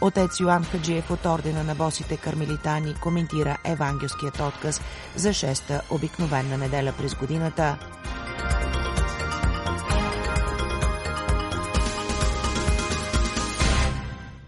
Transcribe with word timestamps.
Отец 0.00 0.40
Йоан 0.40 0.64
Хаджиев 0.64 1.10
от 1.10 1.26
Ордена 1.26 1.64
на 1.64 1.74
босите 1.74 2.16
кармелитани 2.16 2.94
коментира 2.94 3.58
евангелският 3.64 4.40
отказ 4.40 4.80
за 5.16 5.32
шеста 5.32 5.82
обикновена 5.90 6.58
неделя 6.58 6.92
през 6.98 7.14
годината. 7.14 7.78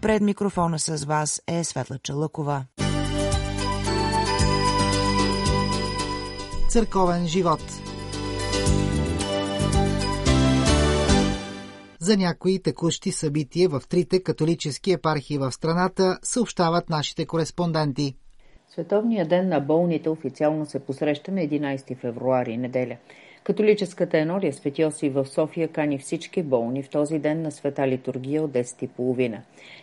Пред 0.01 0.21
микрофона 0.21 0.79
с 0.79 1.05
вас 1.05 1.41
е 1.47 1.63
Светла 1.63 1.97
Чалъкова. 2.03 2.65
Църковен 6.69 7.27
живот 7.27 7.86
За 12.07 12.17
някои 12.17 12.59
текущи 12.59 13.11
събития 13.11 13.69
в 13.69 13.81
трите 13.89 14.23
католически 14.23 14.91
епархии 14.91 15.37
в 15.37 15.51
страната 15.51 16.19
съобщават 16.23 16.89
нашите 16.89 17.25
кореспонденти. 17.25 18.15
Световният 18.69 19.29
ден 19.29 19.49
на 19.49 19.59
болните 19.59 20.09
официално 20.09 20.65
се 20.65 20.79
посреща 20.79 21.31
на 21.31 21.41
11 21.41 21.97
февруари, 21.97 22.57
неделя. 22.57 22.97
Католическата 23.43 24.17
енория 24.17 24.53
Светиоси 24.53 25.09
в 25.09 25.25
София 25.25 25.67
кани 25.67 25.97
всички 25.99 26.43
болни 26.43 26.83
в 26.83 26.89
този 26.89 27.19
ден 27.19 27.41
на 27.41 27.51
света 27.51 27.87
литургия 27.87 28.43
от 28.43 28.51
10.30. 28.51 29.39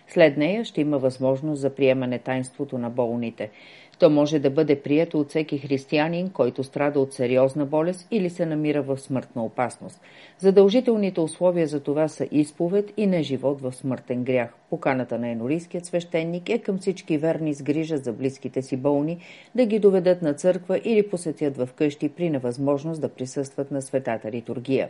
След 0.08 0.36
нея 0.36 0.64
ще 0.64 0.80
има 0.80 0.98
възможност 0.98 1.60
за 1.60 1.74
приемане 1.74 2.18
тайнството 2.18 2.78
на 2.78 2.90
болните. 2.90 3.50
То 3.98 4.10
може 4.10 4.38
да 4.38 4.50
бъде 4.50 4.82
прието 4.82 5.20
от 5.20 5.28
всеки 5.28 5.58
християнин, 5.58 6.30
който 6.30 6.64
страда 6.64 7.00
от 7.00 7.12
сериозна 7.12 7.66
болест 7.66 8.08
или 8.10 8.30
се 8.30 8.46
намира 8.46 8.82
в 8.82 8.98
смъртна 8.98 9.44
опасност. 9.44 10.00
Задължителните 10.38 11.20
условия 11.20 11.66
за 11.66 11.80
това 11.80 12.08
са 12.08 12.26
изповед 12.30 12.92
и 12.96 13.06
не 13.06 13.22
живот 13.22 13.60
в 13.60 13.72
смъртен 13.72 14.24
грях. 14.24 14.54
Поканата 14.70 15.18
на 15.18 15.28
енорийският 15.28 15.86
свещеник 15.86 16.48
е 16.48 16.58
към 16.58 16.78
всички 16.78 17.18
верни 17.18 17.54
с 17.54 17.62
грижа 17.62 17.98
за 17.98 18.12
близките 18.12 18.62
си 18.62 18.76
болни 18.76 19.18
да 19.54 19.66
ги 19.66 19.78
доведат 19.78 20.22
на 20.22 20.34
църква 20.34 20.80
или 20.84 21.08
посетят 21.08 21.56
в 21.56 21.68
къщи 21.76 22.08
при 22.08 22.30
невъзможност 22.30 23.00
да 23.00 23.08
присъстват 23.08 23.70
на 23.70 23.82
светата 23.82 24.30
литургия. 24.30 24.88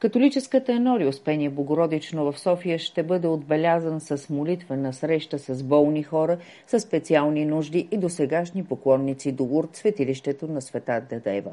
Католическата 0.00 0.72
енори 0.72 1.06
Успение 1.06 1.50
Богородично 1.50 2.32
в 2.32 2.38
София 2.38 2.78
ще 2.78 3.02
бъде 3.02 3.28
отбелязан 3.28 4.00
с 4.00 4.30
молитвена 4.30 4.92
среща 4.92 5.38
с 5.38 5.62
болни 5.62 6.02
хора 6.02 6.38
с 6.66 6.80
специални 6.80 7.44
нужди 7.44 7.88
и 7.90 7.96
досегашни 7.96 8.64
поклонници 8.64 9.32
до 9.32 9.44
Лурд, 9.44 9.76
светилището 9.76 10.46
на 10.46 10.62
света 10.62 11.02
Дедева. 11.10 11.50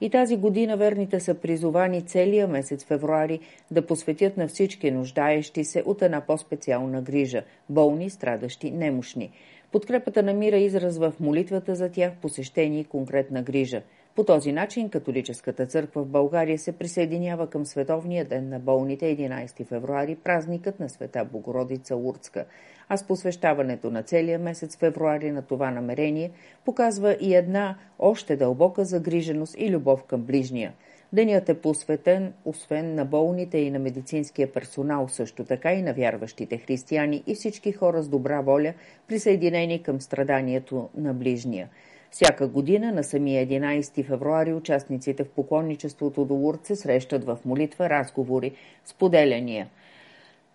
И 0.00 0.10
тази 0.10 0.36
година 0.36 0.76
верните 0.76 1.20
са 1.20 1.34
призовани 1.34 2.02
целия 2.02 2.48
месец 2.48 2.84
февруари 2.84 3.40
да 3.70 3.86
посветят 3.86 4.36
на 4.36 4.48
всички 4.48 4.90
нуждаещи 4.90 5.64
се 5.64 5.82
от 5.86 6.02
една 6.02 6.20
по-специална 6.20 7.02
грижа– 7.02 7.42
болни, 7.68 8.10
страдащи, 8.10 8.70
немощни. 8.70 9.30
Подкрепата 9.72 10.22
намира 10.22 10.56
израз 10.56 10.98
в 10.98 11.12
молитвата 11.20 11.74
за 11.74 11.90
тях, 11.90 12.12
посещение 12.22 12.80
и 12.80 12.84
конкретна 12.84 13.42
грижа– 13.42 13.82
по 14.16 14.24
този 14.24 14.52
начин 14.52 14.88
католическата 14.88 15.66
църква 15.66 16.02
в 16.02 16.06
България 16.06 16.58
се 16.58 16.72
присъединява 16.72 17.46
към 17.46 17.66
Световния 17.66 18.24
ден 18.24 18.48
на 18.48 18.58
болните 18.58 19.16
11 19.16 19.66
февруари, 19.66 20.14
празникът 20.14 20.80
на 20.80 20.88
света 20.88 21.24
Богородица 21.24 21.96
Урцка, 21.96 22.44
а 22.88 22.96
с 22.96 23.06
посвещаването 23.06 23.90
на 23.90 24.02
целия 24.02 24.38
месец 24.38 24.76
февруари 24.76 25.30
на 25.30 25.42
това 25.42 25.70
намерение 25.70 26.30
показва 26.64 27.16
и 27.20 27.34
една 27.34 27.76
още 27.98 28.36
дълбока 28.36 28.84
загриженост 28.84 29.54
и 29.58 29.70
любов 29.70 30.04
към 30.04 30.22
ближния. 30.22 30.72
Денят 31.12 31.48
е 31.48 31.60
посветен 31.60 32.32
освен 32.44 32.94
на 32.94 33.04
болните 33.04 33.58
и 33.58 33.70
на 33.70 33.78
медицинския 33.78 34.52
персонал, 34.52 35.08
също 35.08 35.44
така 35.44 35.72
и 35.72 35.82
на 35.82 35.92
вярващите 35.92 36.58
християни 36.58 37.22
и 37.26 37.34
всички 37.34 37.72
хора 37.72 38.02
с 38.02 38.08
добра 38.08 38.40
воля, 38.40 38.74
присъединени 39.08 39.82
към 39.82 40.00
страданието 40.00 40.88
на 40.96 41.14
ближния– 41.14 41.68
всяка 42.10 42.48
година 42.48 42.92
на 42.92 43.04
самия 43.04 43.46
11 43.46 44.06
февруари 44.06 44.52
участниците 44.52 45.24
в 45.24 45.28
поклонничеството 45.28 46.24
до 46.24 46.34
Лурд 46.34 46.66
се 46.66 46.76
срещат 46.76 47.24
в 47.24 47.38
молитва, 47.44 47.90
разговори, 47.90 48.52
споделяния. 48.84 49.68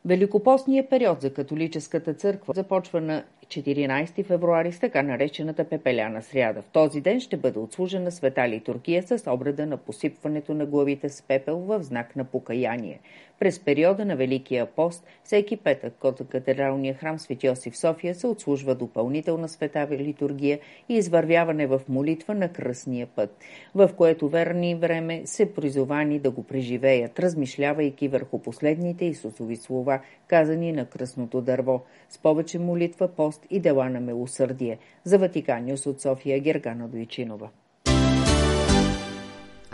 Великопостният 0.05 0.89
период 0.89 1.21
за 1.21 1.33
католическата 1.33 2.13
църква 2.13 2.53
започва 2.55 3.01
на 3.01 3.23
14 3.47 4.25
февруари 4.25 4.71
с 4.71 4.79
така 4.79 5.01
наречената 5.01 5.63
пепеляна 5.63 6.21
сряда. 6.21 6.61
В 6.61 6.69
този 6.71 7.01
ден 7.01 7.19
ще 7.19 7.37
бъде 7.37 7.59
отслужена 7.59 8.11
света 8.11 8.49
литургия 8.49 9.03
с 9.03 9.31
обреда 9.31 9.65
на 9.65 9.77
посипването 9.77 10.53
на 10.53 10.65
главите 10.65 11.09
с 11.09 11.21
пепел 11.21 11.57
в 11.57 11.83
знак 11.83 12.15
на 12.15 12.23
покаяние. 12.23 12.99
През 13.39 13.59
периода 13.59 14.05
на 14.05 14.15
Великия 14.15 14.65
пост, 14.65 15.05
всеки 15.23 15.57
петък 15.57 16.03
от 16.03 16.21
катедралния 16.29 16.93
храм 16.93 17.19
Свети 17.19 17.47
Йосиф 17.47 17.77
София 17.77 18.15
се 18.15 18.27
отслужва 18.27 18.75
допълнителна 18.75 19.49
света 19.49 19.87
литургия 19.91 20.59
и 20.89 20.95
извървяване 20.95 21.67
в 21.67 21.81
молитва 21.89 22.35
на 22.35 22.49
кръстния 22.49 23.07
път, 23.07 23.37
в 23.75 23.89
което 23.97 24.29
верни 24.29 24.75
време 24.75 25.21
се 25.25 25.53
призовани 25.53 26.19
да 26.19 26.31
го 26.31 26.43
преживеят, 26.43 27.19
размишлявайки 27.19 28.07
върху 28.07 28.39
последните 28.39 29.05
Исусови 29.05 29.55
слова, 29.55 29.94
казани 30.27 30.71
на 30.71 30.85
кръстното 30.85 31.41
дърво, 31.41 31.83
с 32.09 32.17
повече 32.17 32.59
молитва, 32.59 33.07
пост 33.07 33.45
и 33.49 33.59
дела 33.59 33.89
на 33.89 33.99
милосърдие. 33.99 34.77
За 35.03 35.17
Ватиканиус 35.17 35.85
от 35.85 36.01
София 36.01 36.39
Гергана 36.39 36.87
Дойчинова. 36.87 37.49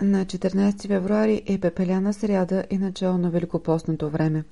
На 0.02 0.26
14 0.26 0.88
февруари 0.88 1.42
е 1.48 1.60
пепеляна 1.60 2.14
сряда 2.14 2.64
и 2.70 2.78
начало 2.78 3.18
на 3.18 3.30
Великопостното 3.30 4.10
време. 4.10 4.44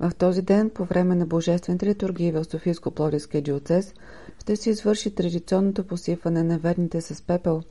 В 0.00 0.12
този 0.18 0.42
ден, 0.42 0.70
по 0.70 0.84
време 0.84 1.14
на 1.14 1.26
божествените 1.26 1.86
литургии 1.86 2.32
в 2.32 2.44
Софийско 2.44 2.90
Плодивския 2.90 3.42
диоцес, 3.42 3.94
ще 4.40 4.56
се 4.56 4.70
извърши 4.70 5.14
традиционното 5.14 5.86
посипване 5.86 6.42
на 6.42 6.58
верните 6.58 7.00
с 7.00 7.22
пепел. 7.22 7.62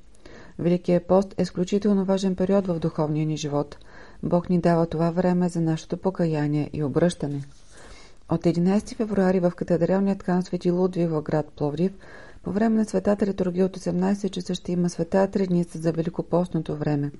Великият 0.59 1.07
пост 1.07 1.35
е 1.37 1.41
изключително 1.41 2.05
важен 2.05 2.35
период 2.35 2.67
в 2.67 2.79
духовния 2.79 3.25
ни 3.25 3.37
живот. 3.37 3.77
Бог 4.23 4.49
ни 4.49 4.59
дава 4.59 4.85
това 4.85 5.11
време 5.11 5.49
за 5.49 5.61
нашето 5.61 5.97
покаяние 5.97 6.69
и 6.73 6.83
обръщане. 6.83 7.41
От 8.29 8.43
11 8.43 8.95
февруари 8.95 9.39
в 9.39 9.51
катедралният 9.51 10.23
хан 10.23 10.43
Свети 10.43 10.71
Лудви 10.71 11.07
в 11.07 11.21
град 11.21 11.45
Пловдив 11.55 11.91
по 12.43 12.51
време 12.51 12.75
на 12.75 12.85
светата 12.85 13.25
литургия 13.25 13.65
от 13.65 13.77
18 13.77 14.29
часа 14.29 14.55
ще 14.55 14.71
има 14.71 14.89
света 14.89 15.27
тредница 15.27 15.77
за 15.77 15.91
великопостното 15.91 16.75
време. 16.75 17.11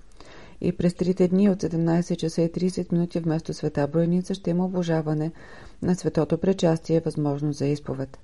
И 0.61 0.71
през 0.71 0.93
трите 0.93 1.27
дни 1.27 1.49
от 1.49 1.63
17 1.63 2.15
часа 2.15 2.41
и 2.41 2.49
30 2.49 2.91
минути 2.91 3.19
вместо 3.19 3.53
света 3.53 3.87
бройница 3.87 4.33
ще 4.33 4.49
има 4.49 4.65
обожаване 4.65 5.31
на 5.81 5.95
светото 5.95 6.37
пречастие, 6.37 6.99
възможност 6.99 7.59
за 7.59 7.65
изповед. 7.65 8.19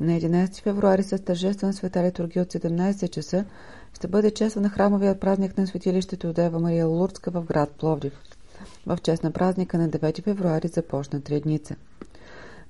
На 0.00 0.12
11 0.12 0.62
февруари 0.62 1.02
с 1.02 1.18
тържествена 1.18 1.72
света 1.72 2.02
литургия 2.02 2.42
от 2.42 2.52
17 2.52 3.10
часа 3.10 3.44
ще 3.94 4.08
бъде 4.08 4.30
чествана 4.30 4.68
храмовият 4.68 5.20
празник 5.20 5.58
на 5.58 5.66
светилището 5.66 6.32
Дева 6.32 6.60
Мария 6.60 6.86
Лурдска 6.86 7.30
в 7.30 7.44
град 7.44 7.70
Пловдив. 7.70 8.12
В 8.86 8.98
чест 9.02 9.22
на 9.22 9.30
празника 9.30 9.78
на 9.78 9.88
9 9.88 10.22
февруари 10.22 10.68
започна 10.68 11.20
Тредница. 11.20 11.76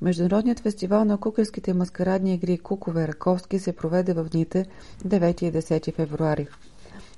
Международният 0.02 0.60
фестивал 0.60 1.04
на 1.04 1.18
кукърските 1.18 1.74
маскарадни 1.74 2.34
игри 2.34 2.58
Кукове 2.58 3.08
Раковски 3.08 3.58
се 3.58 3.76
проведе 3.76 4.14
в 4.14 4.24
дните 4.24 4.66
9 5.06 5.42
и 5.42 5.52
10 5.52 5.94
февруари. 5.94 6.48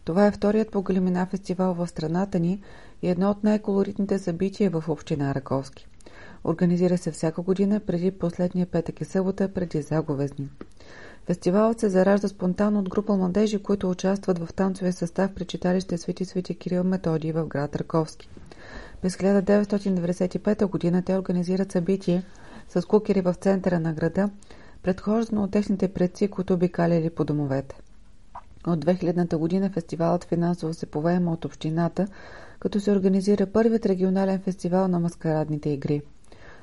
Това 0.05 0.27
е 0.27 0.33
вторият 0.33 0.71
по 0.71 0.83
големина 0.83 1.27
фестивал 1.27 1.75
в 1.75 1.89
страната 1.89 2.39
ни 2.39 2.61
и 3.03 3.09
едно 3.09 3.31
от 3.31 3.45
най-колоритните 3.45 4.19
събития 4.19 4.71
в 4.71 4.85
община 4.89 5.35
Раковски. 5.35 5.87
Организира 6.47 6.99
се 6.99 7.11
всяка 7.11 7.43
година 7.43 7.81
преди 7.81 8.11
последния 8.11 8.67
петък 8.67 9.01
и 9.01 9.05
събота 9.05 9.49
преди 9.49 9.83
заговезни. 9.83 10.49
Фестивалът 11.27 11.81
се 11.81 11.89
заражда 11.89 12.29
спонтанно 12.29 12.79
от 12.79 12.89
група 12.89 13.17
младежи, 13.17 13.63
които 13.63 13.91
участват 13.91 14.39
в 14.39 14.55
танцовия 14.55 14.93
състав 14.93 15.35
при 15.35 15.45
читалище 15.45 15.99
Свети 15.99 16.25
Свети 16.25 16.55
Кирил 16.55 16.85
Методий 16.85 17.33
в 17.33 17.47
град 17.47 17.77
Раковски. 17.77 18.29
През 19.03 19.17
1995 19.17 20.93
г. 20.93 21.03
те 21.03 21.19
организират 21.19 21.73
събитие, 21.73 22.23
с 22.69 22.87
кукери 22.87 23.21
в 23.21 23.35
центъра 23.35 23.81
на 23.81 23.93
града, 23.93 24.31
предхождано 24.83 25.43
от 25.43 25.51
техните 25.51 25.89
предци, 25.89 26.29
които 26.29 26.55
обикаляли 26.55 27.11
по 27.11 27.25
домовете. 27.25 27.81
От 28.67 28.85
2000-та 28.85 29.39
година 29.39 29.71
фестивалът 29.71 30.25
финансово 30.25 30.75
се 30.75 30.87
повеема 30.87 31.33
от 31.33 31.45
общината, 31.45 32.07
като 32.59 32.81
се 32.81 32.93
организира 32.93 33.47
първият 33.47 33.87
регионален 33.87 34.41
фестивал 34.41 34.89
на 34.89 35.01
маскарадните 35.01 35.71
игри. 35.71 36.03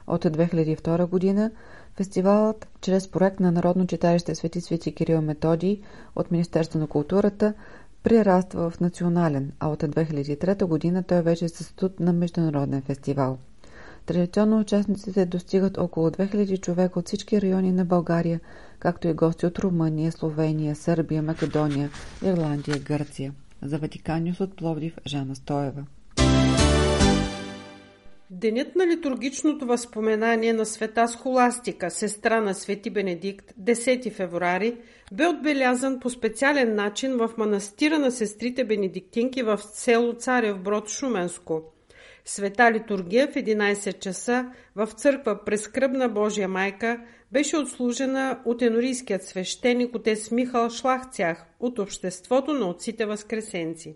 От 0.08 0.26
2002 0.26 1.06
година 1.06 1.52
Фестивалът, 1.96 2.68
чрез 2.82 3.08
проект 3.08 3.40
на 3.40 3.52
Народно 3.52 3.88
читалище 3.88 4.36
Свети 4.36 4.62
Свети 4.62 4.96
Кирил 4.96 5.22
Методий 5.22 5.82
от 6.16 6.32
Министерство 6.32 6.80
на 6.80 6.88
културата, 6.88 7.54
прираства 8.04 8.70
в 8.70 8.80
национален, 8.80 9.52
а 9.60 9.70
от 9.70 9.84
2003 9.84 10.66
година 10.66 11.04
той 11.04 11.22
вече 11.22 11.46
е 11.46 11.50
статут 11.50 12.00
на 12.00 12.14
международен 12.14 12.82
фестивал. 12.82 13.38
Традиционно 14.06 14.60
участниците 14.60 15.26
достигат 15.26 15.78
около 15.78 16.10
2000 16.10 16.60
човека 16.62 17.00
от 17.00 17.08
всички 17.08 17.42
райони 17.42 17.72
на 17.72 17.86
България, 17.86 18.40
както 18.80 19.08
и 19.08 19.14
гости 19.14 19.46
от 19.46 19.60
Румъния, 19.60 20.12
Словения, 20.12 20.76
Сърбия, 20.76 21.24
Македония, 21.24 21.90
Ирландия, 22.24 22.80
Гърция. 22.80 23.34
За 23.62 23.78
Ватиканиус 23.78 24.40
от 24.40 24.56
Пловдив 24.56 24.98
Жана 25.08 25.36
Стоева. 25.36 25.86
Денят 28.30 28.76
на 28.76 28.88
литургичното 28.88 29.66
възпоменание 29.66 30.54
на 30.54 30.66
света 30.66 31.08
Схоластика, 31.08 31.92
сестра 31.92 32.42
на 32.42 32.54
Свети 32.54 32.90
Бенедикт, 32.90 33.54
10 33.62 34.12
февруари, 34.12 34.78
бе 35.14 35.28
отбелязан 35.28 36.00
по 36.00 36.10
специален 36.10 36.76
начин 36.76 37.18
в 37.18 37.30
манастира 37.38 38.00
на 38.00 38.12
сестрите 38.12 38.64
бенедиктинки 38.64 39.44
в 39.44 39.60
село 39.74 40.14
Царев 40.14 40.60
Брод 40.60 40.90
Шуменско. 40.90 41.62
Света 42.26 42.72
литургия 42.72 43.28
в 43.28 43.36
11 43.36 44.00
часа 44.00 44.52
в 44.76 44.88
църква 44.88 45.40
Прескръбна 45.46 46.10
Божия 46.10 46.48
майка 46.48 47.02
беше 47.32 47.58
отслужена 47.58 48.40
от 48.46 48.62
енорийският 48.62 49.24
свещеник 49.24 49.96
отец 49.96 50.32
Михал 50.32 50.70
Шлахцях 50.70 51.46
от 51.60 51.80
Обществото 51.80 52.54
на 52.54 52.70
отците 52.70 53.06
възкресенци. 53.06 53.96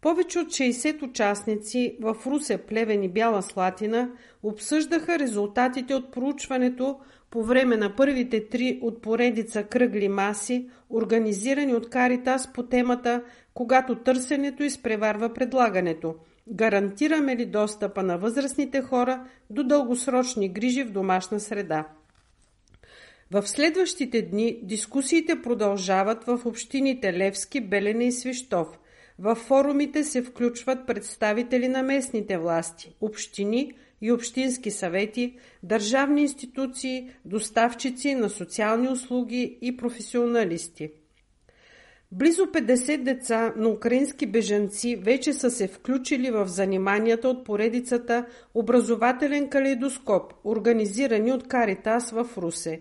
Повече 0.00 0.38
от 0.38 0.48
60 0.48 1.02
участници 1.02 1.96
в 2.00 2.16
Русе, 2.26 2.58
Плевен 2.58 3.02
и 3.02 3.08
Бяла 3.08 3.42
Слатина 3.42 4.10
обсъждаха 4.42 5.18
резултатите 5.18 5.94
от 5.94 6.12
проучването 6.12 7.00
по 7.30 7.42
време 7.42 7.76
на 7.76 7.96
първите 7.96 8.48
три 8.48 8.78
от 8.82 9.02
поредица 9.02 9.62
кръгли 9.62 10.08
маси, 10.08 10.68
организирани 10.90 11.74
от 11.74 11.90
Каритас 11.90 12.52
по 12.52 12.62
темата 12.62 13.22
«Когато 13.54 13.94
търсенето 13.94 14.62
изпреварва 14.62 15.34
предлагането» 15.34 16.14
гарантираме 16.48 17.36
ли 17.36 17.46
достъпа 17.46 18.02
на 18.02 18.18
възрастните 18.18 18.82
хора 18.82 19.24
до 19.50 19.64
дългосрочни 19.64 20.48
грижи 20.48 20.82
в 20.82 20.92
домашна 20.92 21.40
среда. 21.40 21.88
В 23.30 23.46
следващите 23.46 24.22
дни 24.22 24.58
дискусиите 24.62 25.42
продължават 25.42 26.24
в 26.24 26.40
общините 26.44 27.12
Левски, 27.12 27.60
Белене 27.60 28.04
и 28.04 28.12
Свищов– 28.12 28.78
в 29.18 29.34
форумите 29.34 30.04
се 30.04 30.22
включват 30.22 30.86
представители 30.86 31.68
на 31.68 31.82
местните 31.82 32.38
власти, 32.38 32.96
общини 33.00 33.72
и 34.00 34.12
общински 34.12 34.70
съвети, 34.70 35.38
държавни 35.62 36.22
институции, 36.22 37.10
доставчици 37.24 38.14
на 38.14 38.28
социални 38.28 38.88
услуги 38.88 39.58
и 39.62 39.76
професионалисти. 39.76 40.90
Близо 42.12 42.42
50 42.42 43.02
деца 43.02 43.52
на 43.56 43.68
украински 43.68 44.26
бежанци 44.26 44.96
вече 44.96 45.32
са 45.32 45.50
се 45.50 45.68
включили 45.68 46.30
в 46.30 46.46
заниманията 46.46 47.28
от 47.28 47.44
поредицата 47.44 48.26
Образователен 48.54 49.48
калейдоскоп, 49.48 50.32
организирани 50.44 51.32
от 51.32 51.48
Каритас 51.48 52.10
в 52.10 52.28
Русе. 52.36 52.80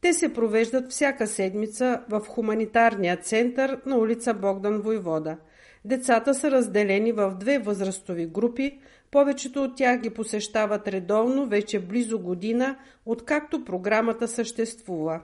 Те 0.00 0.12
се 0.12 0.32
провеждат 0.32 0.90
всяка 0.90 1.26
седмица 1.26 2.00
в 2.08 2.20
хуманитарния 2.20 3.16
център 3.16 3.80
на 3.86 3.98
улица 3.98 4.34
Богдан 4.34 4.80
Войвода– 4.80 5.36
Децата 5.84 6.34
са 6.34 6.50
разделени 6.50 7.12
в 7.12 7.36
две 7.40 7.58
възрастови 7.58 8.26
групи, 8.26 8.78
повечето 9.10 9.62
от 9.62 9.76
тях 9.76 10.00
ги 10.00 10.10
посещават 10.10 10.88
редовно 10.88 11.46
вече 11.46 11.80
близо 11.80 12.18
година, 12.18 12.76
откакто 13.06 13.64
програмата 13.64 14.28
съществува. 14.28 15.20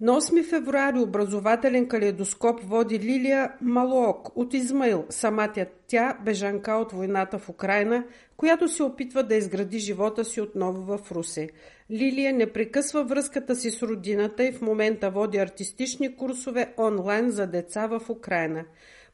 На 0.00 0.20
8 0.20 0.44
февруари 0.44 0.98
образователен 0.98 1.88
калейдоскоп 1.88 2.60
води 2.64 2.98
Лилия 2.98 3.52
Малоок 3.60 4.36
от 4.36 4.54
Измаил, 4.54 5.04
самата 5.10 5.66
тя 5.86 6.18
бежанка 6.24 6.72
от 6.72 6.92
войната 6.92 7.38
в 7.38 7.48
Украина, 7.48 8.04
която 8.36 8.68
се 8.68 8.82
опитва 8.82 9.22
да 9.22 9.34
изгради 9.34 9.78
живота 9.78 10.24
си 10.24 10.40
отново 10.40 10.98
в 10.98 11.12
Русе. 11.12 11.48
Лилия 11.90 12.32
не 12.32 12.52
прекъсва 12.52 13.04
връзката 13.04 13.56
си 13.56 13.70
с 13.70 13.82
родината 13.82 14.44
и 14.44 14.52
в 14.52 14.60
момента 14.60 15.10
води 15.10 15.38
артистични 15.38 16.16
курсове 16.16 16.74
онлайн 16.78 17.30
за 17.30 17.46
деца 17.46 17.86
в 17.86 18.02
Украина. 18.10 18.64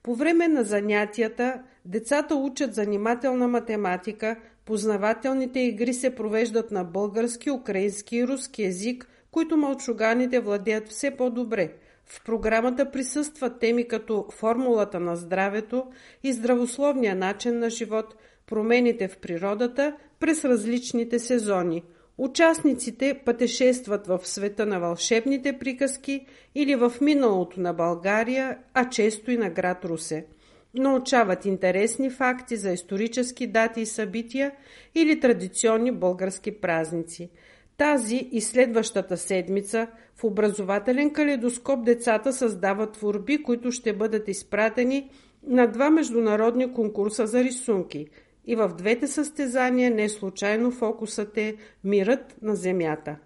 По 0.03 0.15
време 0.15 0.49
на 0.49 0.65
занятията 0.65 1.63
децата 1.85 2.35
учат 2.35 2.75
занимателна 2.75 3.49
математика, 3.49 4.37
познавателните 4.65 5.61
игри 5.61 5.95
се 5.95 6.15
провеждат 6.15 6.71
на 6.71 6.85
български, 6.85 7.51
украински 7.51 8.17
и 8.17 8.27
руски 8.27 8.65
език, 8.65 9.09
които 9.35 9.57
мълчуганите 9.57 10.41
владеят 10.41 10.89
все 10.89 11.11
по-добре. 11.11 11.73
В 12.05 12.25
програмата 12.25 12.91
присъстват 12.91 13.61
теми 13.61 13.89
като 13.89 14.27
формулата 14.33 15.01
на 15.01 15.17
здравето 15.17 15.87
и 16.23 16.33
здравословния 16.33 17.15
начин 17.15 17.59
на 17.59 17.71
живот, 17.71 18.15
промените 18.47 19.09
в 19.09 19.19
природата 19.19 19.97
през 20.21 20.45
различните 20.45 21.19
сезони– 21.19 21.83
Участниците 22.19 23.21
пътешестват 23.25 24.07
в 24.07 24.21
света 24.25 24.67
на 24.67 24.81
вълшебните 24.81 25.59
приказки 25.59 26.27
или 26.55 26.75
в 26.75 26.93
миналото 27.01 27.61
на 27.61 27.73
България, 27.73 28.59
а 28.75 28.91
често 28.91 29.31
и 29.31 29.37
на 29.37 29.51
град 29.51 29.85
Русе. 29.85 30.27
Научават 30.75 31.45
интересни 31.45 32.11
факти 32.11 32.57
за 32.57 32.71
исторически 32.71 33.47
дати 33.47 33.81
и 33.81 33.87
събития 33.87 34.53
или 34.95 35.21
традиционни 35.21 35.93
български 35.93 36.61
празници. 36.61 37.31
Тази 37.77 38.29
и 38.33 38.41
следващата 38.41 39.17
седмица 39.17 39.87
в 40.17 40.25
образователен 40.25 41.13
калейдоскоп 41.13 41.85
децата 41.85 42.33
създават 42.33 42.93
творби, 42.93 43.43
които 43.43 43.73
ще 43.73 43.93
бъдат 43.93 44.29
изпратени 44.29 45.11
на 45.47 45.67
два 45.67 45.91
международни 45.91 46.73
конкурса 46.73 47.27
за 47.27 47.45
рисунки– 47.45 48.07
и 48.47 48.57
в 48.57 48.69
двете 48.69 49.07
състезания 49.07 49.91
не 49.91 50.09
случайно 50.09 50.71
фокусът 50.71 51.37
е 51.37 51.57
мирът 51.85 52.37
на 52.43 52.57
Земята. 52.57 53.17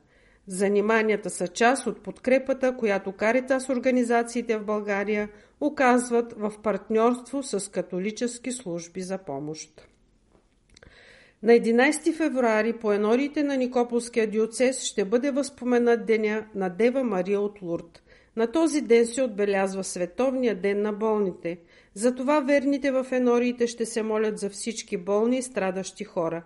Заниманията 0.46 1.30
са 1.30 1.48
част 1.48 1.86
от 1.86 2.02
подкрепата, 2.02 2.76
която 2.76 3.12
Каритас 3.12 3.68
организациите 3.68 4.58
в 4.58 4.64
България 4.64 5.28
оказват 5.60 6.32
в 6.32 6.52
партньорство 6.62 7.42
с 7.42 7.70
католически 7.70 8.52
служби 8.52 9.00
за 9.00 9.18
помощ. 9.18 9.87
На 11.42 11.52
11 11.52 12.16
февруари 12.16 12.72
по 12.72 12.92
енориите 12.92 13.42
на 13.42 13.56
Никополския 13.56 14.30
диоцес 14.30 14.82
ще 14.82 15.04
бъде 15.04 15.30
възпоменат 15.30 16.06
деня 16.06 16.46
на 16.54 16.68
Дева 16.68 17.04
Мария 17.04 17.40
от 17.40 17.62
Лурд. 17.62 18.02
На 18.36 18.46
този 18.46 18.80
ден 18.80 19.06
се 19.06 19.22
отбелязва 19.22 19.84
Световния 19.84 20.54
ден 20.54 20.82
на 20.82 20.92
болните– 20.92 21.58
затова 21.98 22.40
верните 22.40 22.90
в 22.90 23.06
енориите 23.12 23.66
ще 23.66 23.86
се 23.86 24.02
молят 24.02 24.38
за 24.38 24.50
всички 24.50 24.96
болни 24.96 25.38
и 25.38 25.42
страдащи 25.42 26.04
хора. 26.04 26.42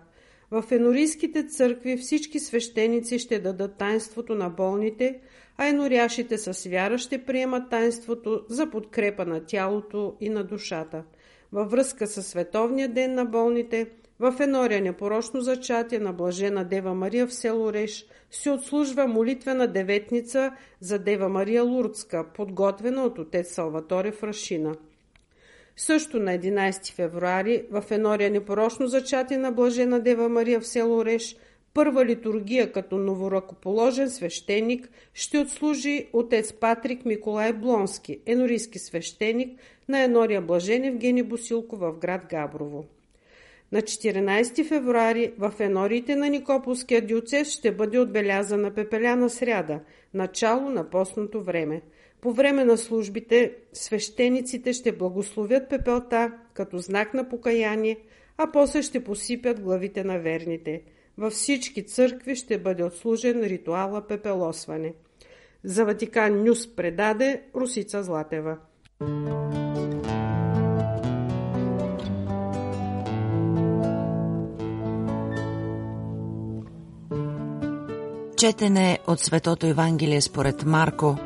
В 0.51 0.63
енорийските 0.71 1.47
църкви 1.47 1.97
всички 1.97 2.39
свещеници 2.39 3.19
ще 3.19 3.39
дадат 3.39 3.77
тайнството 3.77 4.35
на 4.35 4.49
болните, 4.49 5.19
а 5.57 5.67
еноряшите 5.67 6.37
с 6.37 6.69
вяра 6.69 6.97
ще 6.97 7.25
приемат 7.25 7.69
тайнството 7.69 8.41
за 8.49 8.69
подкрепа 8.69 9.25
на 9.25 9.45
тялото 9.45 10.15
и 10.21 10.29
на 10.29 10.43
душата. 10.43 11.03
Във 11.51 11.71
връзка 11.71 12.07
с 12.07 12.23
Световния 12.23 12.89
ден 12.89 13.13
на 13.13 13.25
болните, 13.25 13.87
в 14.31 14.39
Енория 14.39 14.81
непорочно 14.81 15.41
зачатие 15.41 15.99
на 15.99 16.13
Блажена 16.13 16.63
Дева 16.63 16.93
Мария 16.93 17.27
в 17.27 17.33
село 17.33 17.73
Реш 17.73 18.05
се 18.31 18.51
отслужва 18.51 19.07
молитвена 19.07 19.67
деветница 19.67 20.51
за 20.79 20.99
Дева 20.99 21.29
Мария 21.29 21.63
Лурдска, 21.63 22.25
подготвена 22.35 23.03
от 23.03 23.19
отец 23.19 23.53
Салваторе 23.53 24.11
в 24.11 24.23
Рашина. 24.23 24.75
Също 25.77 26.19
на 26.19 26.31
11 26.31 26.93
февруари 26.93 27.65
в 27.71 27.83
Енория 27.91 28.31
непорочно 28.31 28.87
зачатие 28.87 29.37
на 29.37 29.51
Блажена 29.51 29.99
Дева 29.99 30.29
Мария 30.29 30.59
в 30.59 30.67
село 30.67 31.05
Реш, 31.05 31.35
първа 31.73 32.05
литургия 32.05 32.71
като 32.71 32.97
новоръкоположен 32.97 34.09
свещеник 34.09 34.89
ще 35.13 35.37
отслужи 35.37 36.07
отец 36.13 36.53
Патрик 36.53 37.05
Миколай 37.05 37.53
Блонски, 37.53 38.19
енорийски 38.25 38.79
свещеник 38.79 39.59
на 39.87 40.03
Енория 40.03 40.41
Блажен 40.41 40.83
Евгений 40.83 41.23
Босилко 41.23 41.75
в 41.75 41.93
град 41.99 42.21
Габрово. 42.29 42.85
На 43.73 43.81
14 43.81 44.67
февруари 44.67 45.33
в 45.37 45.53
енориите 45.59 46.15
на 46.15 46.29
Никополския 46.29 47.01
диоцес 47.01 47.49
ще 47.49 47.71
бъде 47.71 47.99
отбелязана 47.99 48.71
пепеляна 48.71 49.29
сряда, 49.29 49.79
начало 50.13 50.69
на 50.69 50.89
постното 50.89 51.43
време– 51.43 51.81
по 52.23 52.31
време 52.31 52.65
на 52.65 52.77
службите 52.77 53.55
свещениците 53.73 54.73
ще 54.73 54.91
благословят 54.91 55.69
пепелта 55.69 56.31
като 56.53 56.77
знак 56.77 57.13
на 57.13 57.29
покаяние, 57.29 57.97
а 58.37 58.51
после 58.51 58.81
ще 58.81 59.03
посипят 59.03 59.61
главите 59.61 60.03
на 60.03 60.19
верните. 60.19 60.81
Във 61.17 61.33
всички 61.33 61.85
църкви 61.85 62.35
ще 62.35 62.57
бъде 62.57 62.83
отслужен 62.83 63.43
ритуала 63.43 64.07
пепелосване. 64.07 64.93
За 65.63 65.85
Ватикан 65.85 66.43
Нюс 66.43 66.75
предаде 66.75 67.41
Русица 67.55 68.03
Златева. 68.03 68.57
Четене 78.43 78.99
от 79.07 79.19
Светото 79.19 79.65
Евангелие 79.67 80.21
според 80.21 80.65
Марко. 80.65 81.17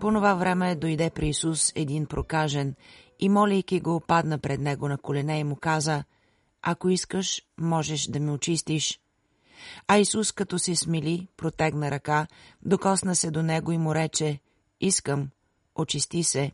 По 0.00 0.12
това 0.12 0.34
време 0.34 0.74
дойде 0.74 1.10
при 1.10 1.28
Исус 1.28 1.72
един 1.74 2.06
прокажен 2.06 2.74
и 3.18 3.28
молейки 3.28 3.80
го, 3.80 4.00
падна 4.06 4.38
пред 4.38 4.60
него 4.60 4.88
на 4.88 4.98
колене 4.98 5.38
и 5.38 5.44
му 5.44 5.56
каза, 5.56 6.04
«Ако 6.62 6.88
искаш, 6.88 7.42
можеш 7.60 8.06
да 8.06 8.20
ме 8.20 8.32
очистиш». 8.32 9.00
А 9.88 9.98
Исус, 9.98 10.32
като 10.32 10.58
се 10.58 10.76
смили, 10.76 11.28
протегна 11.36 11.90
ръка, 11.90 12.26
докосна 12.62 13.16
се 13.16 13.30
до 13.30 13.42
него 13.42 13.72
и 13.72 13.78
му 13.78 13.94
рече, 13.94 14.38
«Искам, 14.80 15.28
очисти 15.74 16.22
се». 16.22 16.52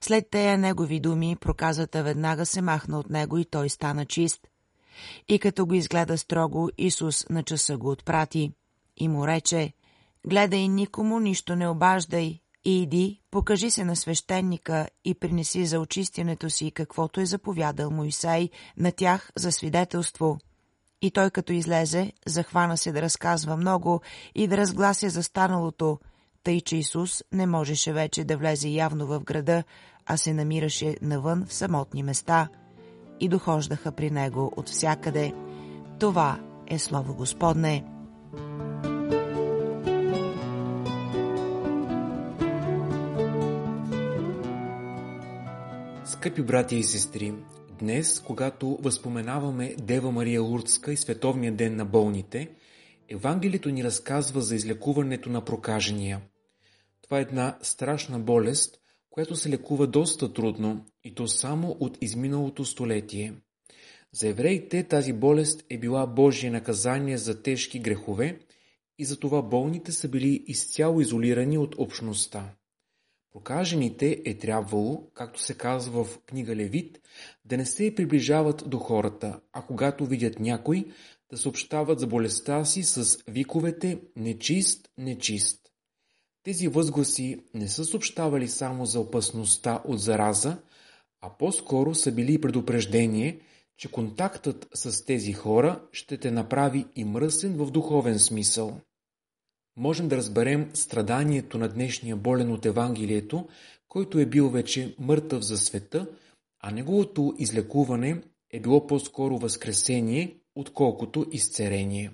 След 0.00 0.30
тея 0.30 0.58
негови 0.58 1.00
думи, 1.00 1.36
проказата 1.40 2.02
веднага 2.02 2.46
се 2.46 2.62
махна 2.62 2.98
от 2.98 3.10
него 3.10 3.38
и 3.38 3.44
той 3.44 3.68
стана 3.68 4.06
чист. 4.06 4.40
И 5.28 5.38
като 5.38 5.66
го 5.66 5.74
изгледа 5.74 6.18
строго, 6.18 6.68
Исус 6.78 7.28
на 7.30 7.42
часа 7.42 7.76
го 7.76 7.90
отпрати 7.90 8.52
и 8.96 9.08
му 9.08 9.26
рече, 9.26 9.72
«Гледай 10.26 10.68
никому 10.68 11.20
нищо 11.20 11.56
не 11.56 11.68
обаждай, 11.68 12.40
и 12.64 12.82
иди, 12.82 13.20
покажи 13.30 13.70
се 13.70 13.84
на 13.84 13.96
свещеника 13.96 14.88
и 15.04 15.14
принеси 15.14 15.66
за 15.66 15.80
очистянето 15.80 16.50
си 16.50 16.70
каквото 16.70 17.20
е 17.20 17.26
заповядал 17.26 17.90
Моисей 17.90 18.50
на 18.76 18.92
тях 18.92 19.32
за 19.36 19.52
свидетелство». 19.52 20.38
И 21.02 21.10
той 21.10 21.30
като 21.30 21.52
излезе, 21.52 22.12
захвана 22.26 22.76
се 22.76 22.92
да 22.92 23.02
разказва 23.02 23.56
много 23.56 24.00
и 24.34 24.46
да 24.46 24.56
разглася 24.56 25.10
за 25.10 25.22
станалото, 25.22 25.98
тъй 26.44 26.60
че 26.60 26.76
Исус 26.76 27.24
не 27.32 27.46
можеше 27.46 27.92
вече 27.92 28.24
да 28.24 28.36
влезе 28.36 28.68
явно 28.68 29.06
в 29.06 29.20
града, 29.20 29.64
а 30.06 30.16
се 30.16 30.34
намираше 30.34 30.96
навън 31.02 31.46
в 31.46 31.52
самотни 31.52 32.02
места 32.02 32.48
и 33.20 33.28
дохождаха 33.28 33.92
при 33.92 34.10
него 34.10 34.52
от 34.56 34.68
всякъде. 34.68 35.32
Това 35.98 36.40
е 36.66 36.78
Слово 36.78 37.14
Господне. 37.14 37.84
Скъпи 46.04 46.42
брати 46.42 46.76
и 46.76 46.84
сестри, 46.84 47.34
днес, 47.78 48.20
когато 48.20 48.78
възпоменаваме 48.82 49.74
Дева 49.78 50.12
Мария 50.12 50.42
Лурдска 50.42 50.92
и 50.92 50.96
Световния 50.96 51.52
ден 51.52 51.76
на 51.76 51.84
болните, 51.84 52.50
Евангелието 53.08 53.70
ни 53.70 53.84
разказва 53.84 54.40
за 54.40 54.54
излекуването 54.54 55.30
на 55.30 55.44
прокажения. 55.44 56.20
Това 57.02 57.18
е 57.18 57.22
една 57.22 57.58
страшна 57.62 58.18
болест, 58.18 58.78
която 59.18 59.36
се 59.36 59.50
лекува 59.50 59.86
доста 59.86 60.32
трудно 60.32 60.84
и 61.04 61.14
то 61.14 61.28
само 61.28 61.76
от 61.80 61.98
изминалото 62.00 62.64
столетие. 62.64 63.34
За 64.12 64.28
евреите 64.28 64.82
тази 64.82 65.12
болест 65.12 65.64
е 65.70 65.78
била 65.78 66.06
Божие 66.06 66.50
наказание 66.50 67.18
за 67.18 67.42
тежки 67.42 67.78
грехове 67.78 68.38
и 68.98 69.04
затова 69.04 69.42
болните 69.42 69.92
са 69.92 70.08
били 70.08 70.44
изцяло 70.46 71.00
изолирани 71.00 71.58
от 71.58 71.74
общността. 71.78 72.54
Прокажените 73.32 74.22
е 74.24 74.38
трябвало, 74.38 75.10
както 75.14 75.40
се 75.40 75.54
казва 75.54 76.04
в 76.04 76.18
книга 76.18 76.56
Левит, 76.56 77.00
да 77.44 77.56
не 77.56 77.66
се 77.66 77.94
приближават 77.94 78.64
до 78.66 78.78
хората, 78.78 79.40
а 79.52 79.62
когато 79.62 80.06
видят 80.06 80.40
някой, 80.40 80.84
да 81.30 81.38
съобщават 81.38 82.00
за 82.00 82.06
болестта 82.06 82.64
си 82.64 82.82
с 82.82 83.18
виковете 83.28 84.00
«нечист, 84.16 84.88
нечист». 84.98 85.67
Тези 86.48 86.68
възгласи 86.68 87.40
не 87.54 87.68
са 87.68 87.84
съобщавали 87.84 88.48
само 88.48 88.86
за 88.86 89.00
опасността 89.00 89.82
от 89.84 90.00
зараза, 90.00 90.56
а 91.20 91.30
по-скоро 91.38 91.94
са 91.94 92.12
били 92.12 92.40
предупреждение, 92.40 93.40
че 93.76 93.90
контактът 93.90 94.68
с 94.74 95.04
тези 95.04 95.32
хора 95.32 95.80
ще 95.92 96.16
те 96.16 96.30
направи 96.30 96.86
и 96.96 97.04
мръсен 97.04 97.56
в 97.56 97.70
духовен 97.70 98.18
смисъл. 98.18 98.80
Можем 99.76 100.08
да 100.08 100.16
разберем 100.16 100.70
страданието 100.74 101.58
на 101.58 101.68
днешния 101.68 102.16
болен 102.16 102.52
от 102.52 102.66
Евангелието, 102.66 103.48
който 103.88 104.18
е 104.18 104.26
бил 104.26 104.50
вече 104.50 104.94
мъртъв 104.98 105.42
за 105.42 105.58
света, 105.58 106.06
а 106.60 106.70
неговото 106.70 107.34
излекуване 107.38 108.22
е 108.50 108.60
било 108.60 108.86
по-скоро 108.86 109.38
възкресение, 109.38 110.36
отколкото 110.54 111.26
изцерение. 111.32 112.10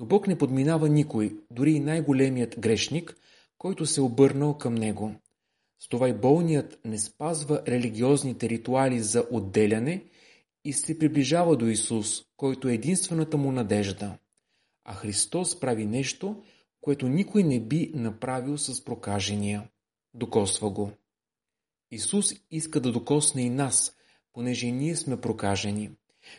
Но 0.00 0.06
Бог 0.06 0.26
не 0.26 0.38
подминава 0.38 0.88
никой, 0.88 1.36
дори 1.50 1.72
и 1.72 1.80
най-големият 1.80 2.60
грешник– 2.60 3.16
който 3.62 3.86
се 3.86 4.00
обърнал 4.00 4.58
към 4.58 4.74
него. 4.74 5.14
С 5.78 5.88
това 5.88 6.08
и 6.08 6.12
болният 6.12 6.80
не 6.84 6.98
спазва 6.98 7.62
религиозните 7.68 8.48
ритуали 8.48 9.00
за 9.00 9.26
отделяне 9.30 10.04
и 10.64 10.72
се 10.72 10.98
приближава 10.98 11.56
до 11.56 11.66
Исус, 11.66 12.22
който 12.36 12.68
е 12.68 12.74
единствената 12.74 13.36
му 13.36 13.52
надежда. 13.52 14.18
А 14.84 14.94
Христос 14.94 15.60
прави 15.60 15.86
нещо, 15.86 16.42
което 16.80 17.08
никой 17.08 17.42
не 17.42 17.60
би 17.60 17.92
направил 17.94 18.58
с 18.58 18.84
прокажения. 18.84 19.68
Докосва 20.14 20.70
го. 20.70 20.90
Исус 21.90 22.34
иска 22.50 22.80
да 22.80 22.92
докосне 22.92 23.42
и 23.42 23.50
нас, 23.50 23.96
понеже 24.32 24.66
и 24.66 24.72
ние 24.72 24.96
сме 24.96 25.20
прокажени. 25.20 25.90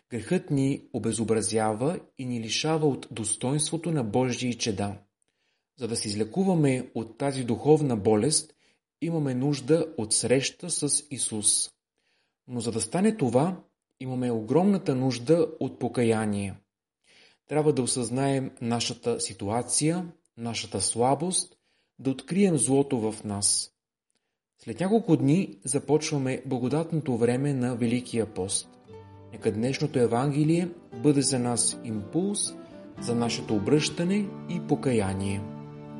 Грехът 0.10 0.52
ни 0.52 0.82
обезобразява 0.94 2.00
и 2.18 2.26
ни 2.26 2.42
лишава 2.42 2.88
от 2.88 3.08
достоинството 3.12 3.92
на 3.92 4.04
Божии 4.04 4.54
чеда. 4.58 4.98
За 5.80 5.88
да 5.88 5.96
се 5.96 6.08
излекуваме 6.08 6.92
от 6.96 7.18
тази 7.18 7.44
духовна 7.44 7.98
болест, 7.98 8.54
имаме 9.02 9.34
нужда 9.34 9.94
от 9.98 10.14
среща 10.14 10.70
с 10.70 11.04
Исус. 11.12 11.70
Но 12.48 12.60
за 12.60 12.72
да 12.72 12.82
стане 12.82 13.18
това, 13.18 13.64
имаме 14.00 14.32
огромната 14.32 14.96
нужда 14.96 15.48
от 15.60 15.80
покаяние. 15.80 16.56
Трябва 17.48 17.74
да 17.74 17.82
осъзнаем 17.82 18.52
нашата 18.62 19.20
ситуация, 19.20 20.12
нашата 20.38 20.82
слабост, 20.82 21.58
да 22.00 22.10
открием 22.10 22.58
злото 22.58 23.12
в 23.12 23.24
нас. 23.24 23.72
След 24.64 24.80
няколко 24.80 25.18
дни 25.18 25.60
започваме 25.66 26.44
благодатното 26.46 27.18
време 27.18 27.54
на 27.54 27.76
Великия 27.76 28.34
пост. 28.34 28.70
Нека 29.32 29.52
днешното 29.52 30.00
Евангелие 30.00 30.70
бъде 31.04 31.22
за 31.22 31.40
нас 31.40 31.80
импулс 31.84 32.54
за 33.02 33.16
нашето 33.16 33.56
обръщане 33.56 34.26
и 34.50 34.62
покаяние. 34.68 35.53